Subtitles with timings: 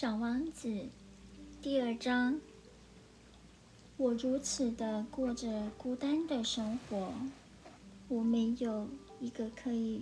[0.00, 0.86] 小王子，
[1.60, 2.40] 第二章。
[3.98, 7.12] 我如此的过着孤单的生活，
[8.08, 8.88] 我没有
[9.20, 10.00] 一个可以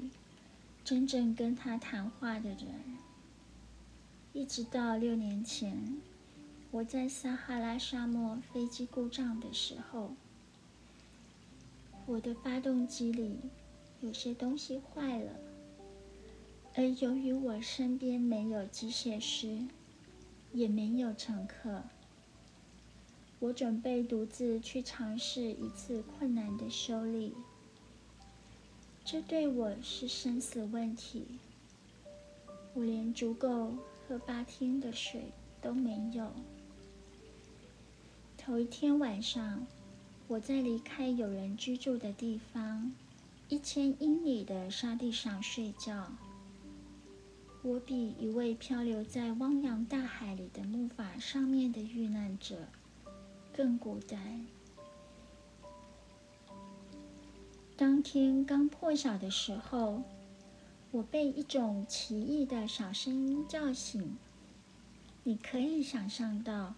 [0.84, 2.58] 真正跟他谈话的人。
[4.32, 5.76] 一直到六年前，
[6.70, 10.12] 我在撒哈拉沙漠飞机故障的时候，
[12.06, 13.36] 我的发动机里
[14.00, 15.32] 有些东西坏了，
[16.76, 19.66] 而由于我身边没有机械师。
[20.52, 21.82] 也没有乘客。
[23.40, 27.34] 我准备独自去尝试一次困难的修理，
[29.04, 31.26] 这对我是生死问题。
[32.74, 33.74] 我连足够
[34.06, 36.32] 喝八天的水都没有。
[38.36, 39.66] 头一天晚上，
[40.26, 42.92] 我在离开有人居住的地方
[43.48, 46.12] 一千英里的沙地上睡觉。
[47.68, 52.66] 我比一位漂流在汪洋大海里的木筏上面的遇难者
[53.54, 54.46] 更孤单。
[57.76, 60.02] 当天刚破晓的时候，
[60.92, 64.16] 我被一种奇异的小声音叫醒。
[65.24, 66.72] 你可以想象到，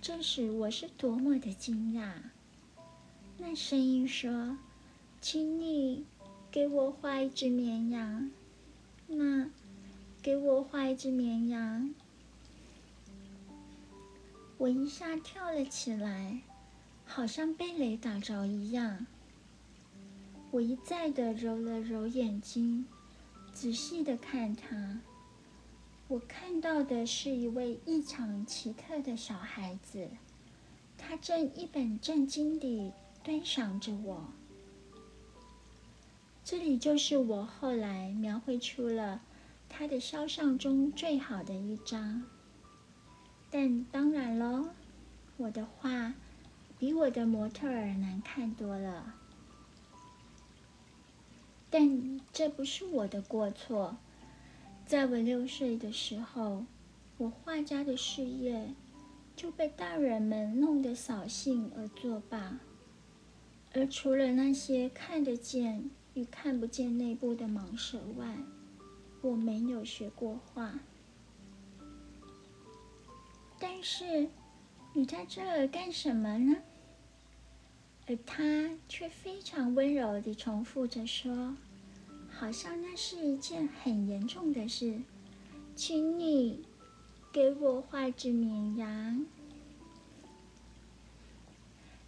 [0.00, 2.14] 这时我是多么的惊讶。
[3.36, 4.56] 那声音说
[5.20, 6.06] ：“请你
[6.50, 8.30] 给我画一只绵羊。”
[9.06, 9.50] 那。
[10.24, 11.94] 给我画一只绵羊，
[14.56, 16.40] 我一下跳了起来，
[17.04, 19.04] 好像被雷打着一样。
[20.50, 22.86] 我一再的揉了揉眼睛，
[23.52, 25.02] 仔细的看他。
[26.08, 30.08] 我看到的是一位异常奇特的小孩子，
[30.96, 34.24] 他正一本正经地端详着我。
[36.42, 39.20] 这里就是我后来描绘出了。
[39.76, 42.22] 他的肖像中最好的一张，
[43.50, 44.68] 但当然喽，
[45.36, 46.14] 我的画
[46.78, 49.16] 比我的模特儿难看多了。
[51.68, 53.96] 但这不是我的过错，
[54.86, 56.64] 在我六岁的时候，
[57.18, 58.72] 我画家的事业
[59.34, 62.60] 就被大人们弄得扫兴而作罢，
[63.72, 68.36] 而除了那些看得见与看不见内部的蟒蛇外，
[69.24, 70.78] 我没有学过画，
[73.58, 74.28] 但是
[74.92, 76.56] 你在这儿干什么呢？
[78.06, 81.56] 而他却非常温柔地重复着说，
[82.30, 85.00] 好像那是一件很严重的事。
[85.74, 86.62] 请你
[87.32, 89.24] 给我画只绵羊。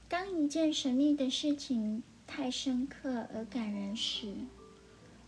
[0.06, 4.34] 当一件神秘的事情太深刻而感人时。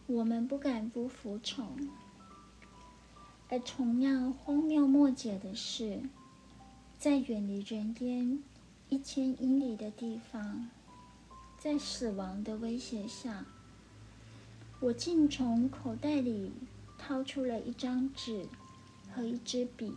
[0.08, 1.90] 我们不敢不服从，
[3.50, 6.00] 而同样荒谬莫解的是，
[6.98, 8.42] 在远离人烟
[8.88, 10.70] 一千英里的地方，
[11.58, 13.44] 在死亡的威胁下，
[14.80, 16.52] 我竟从口袋里
[16.96, 18.46] 掏出了一张纸
[19.12, 19.92] 和一支笔。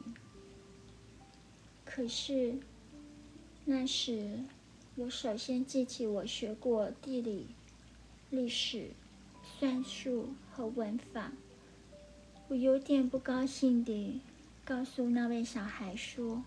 [1.86, 2.60] 可是，
[3.64, 4.44] 那时
[4.96, 7.48] 我首先记起我学过地理、
[8.30, 8.90] 历史。
[9.62, 11.32] 算术和文法，
[12.48, 14.20] 我有点不高兴地
[14.66, 16.44] 告诉那位小孩说：“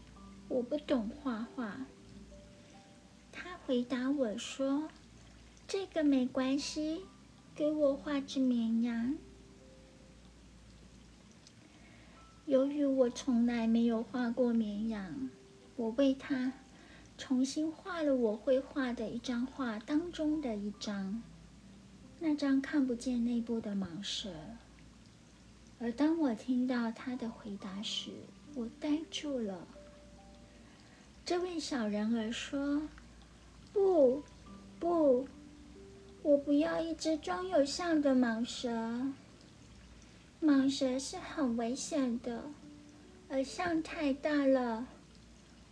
[0.50, 1.86] 我不懂画画。”
[3.30, 4.88] 他回答我说
[5.68, 7.02] ：“这个没关系，
[7.54, 9.14] 给我画只绵羊。”
[12.46, 15.30] 由于我从来没有画过绵羊，
[15.76, 16.52] 我为他
[17.16, 21.22] 重新画了我会画的一张画当中的一张。
[22.26, 24.32] 那张看不见内部的蟒蛇，
[25.78, 28.12] 而当我听到他的回答时，
[28.54, 29.68] 我呆住了。
[31.26, 32.80] 这位小人儿说
[33.74, 34.22] ：“不，
[34.80, 35.28] 不，
[36.22, 38.70] 我不要一只装有象的蟒蛇。
[40.40, 42.42] 蟒蛇是很危险的，
[43.28, 44.86] 而象太大了。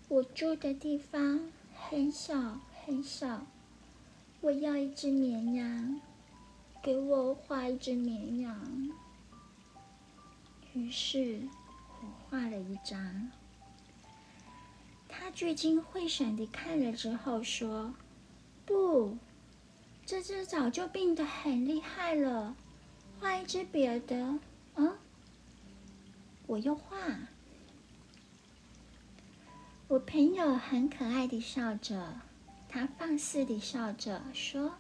[0.09, 3.47] 我住的地方很小很小，
[4.43, 5.99] 我要一只绵羊。”
[6.83, 8.91] 给我画一只绵羊。
[10.75, 11.43] 于是
[12.01, 13.31] 我画了一张。
[15.09, 17.95] 他聚精会神地看了之后说
[18.67, 19.17] ：“不，
[20.05, 22.57] 这只早就病得很厉害了，
[23.21, 24.39] 画一只别的。”
[24.75, 24.99] 啊！
[26.47, 26.97] 我又画。
[29.87, 32.21] 我朋友很可爱的笑着，
[32.69, 34.73] 他放肆地笑着说。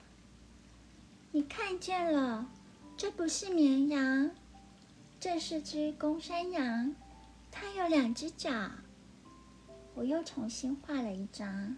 [1.34, 2.46] 你看见了，
[2.94, 4.31] 这不是绵羊，
[5.19, 6.94] 这是只公山羊。
[7.50, 8.50] 它有两只脚。
[9.94, 11.76] 我又重新画了一张，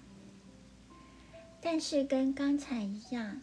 [1.61, 3.43] 但是跟刚才一样，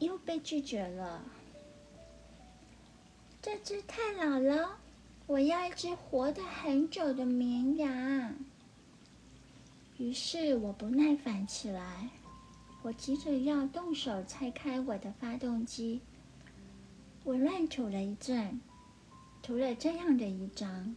[0.00, 1.22] 又被拒绝了。
[3.40, 4.78] 这只太老了，
[5.28, 8.34] 我要一只活得很久的绵羊。
[9.96, 12.10] 于是我不耐烦起来，
[12.86, 16.00] 我急着要动手拆开我的发动机。
[17.24, 18.60] 我乱涂了一阵，
[19.42, 20.94] 涂了这样的一张。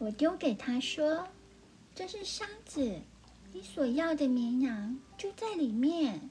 [0.00, 1.28] 我丢给他说
[1.94, 3.00] ：“这是箱子，
[3.52, 6.30] 你所要的绵羊就在里面。”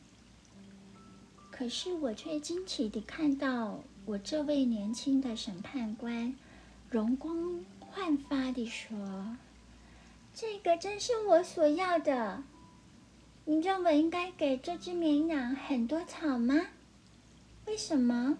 [1.49, 6.35] 可是我却惊奇地看到，我这位年轻的审判官
[6.89, 9.37] 容光焕发地说
[10.35, 12.43] ：“这个正是我所要的。
[13.45, 16.67] 你认为应该给这只绵羊很多草吗？
[17.67, 18.37] 为什么？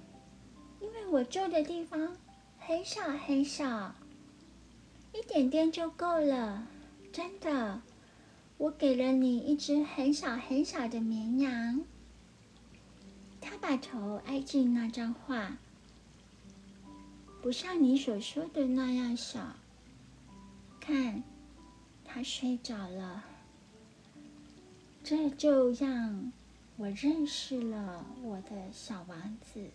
[0.79, 2.17] 因为我住的地方
[2.57, 3.93] 很小很小。”
[5.13, 6.67] 一点点就够了，
[7.13, 7.81] 真的。
[8.57, 11.83] 我给了你一只很小很小的绵羊。
[13.39, 15.57] 他把头挨近那张画，
[17.41, 19.55] 不像你所说的那样小。
[20.79, 21.23] 看，
[22.03, 23.23] 他睡着了。
[25.07, 26.31] 这就让
[26.77, 29.69] 我认识了我的小王子。